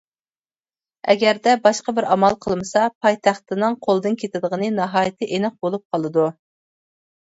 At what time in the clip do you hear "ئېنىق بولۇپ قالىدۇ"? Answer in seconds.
5.35-6.31